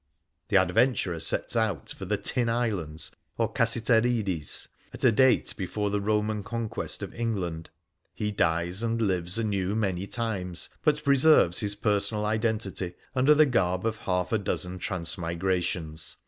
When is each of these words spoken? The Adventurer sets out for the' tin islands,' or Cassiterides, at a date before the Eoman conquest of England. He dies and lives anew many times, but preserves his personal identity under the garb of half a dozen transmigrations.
The 0.47 0.55
Adventurer 0.57 1.19
sets 1.19 1.55
out 1.55 1.91
for 1.91 2.05
the' 2.05 2.17
tin 2.33 2.49
islands,' 2.49 3.11
or 3.37 3.53
Cassiterides, 3.53 4.67
at 4.95 5.03
a 5.03 5.11
date 5.11 5.53
before 5.55 5.91
the 5.91 5.99
Eoman 6.01 6.43
conquest 6.43 7.03
of 7.03 7.13
England. 7.13 7.69
He 8.15 8.31
dies 8.31 8.81
and 8.81 8.99
lives 8.99 9.37
anew 9.37 9.75
many 9.75 10.07
times, 10.07 10.69
but 10.81 11.03
preserves 11.03 11.59
his 11.59 11.75
personal 11.75 12.25
identity 12.25 12.95
under 13.13 13.35
the 13.35 13.45
garb 13.45 13.85
of 13.85 13.97
half 13.97 14.31
a 14.31 14.39
dozen 14.39 14.79
transmigrations. 14.79 16.17